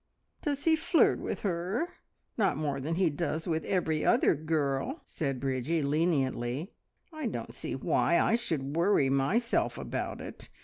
[0.41, 1.87] "Does he flirt with her?
[2.35, 6.73] Not more than he does with every other girl," said Bridgie leniently.
[7.13, 10.49] "I don't see why I should worry myself about it.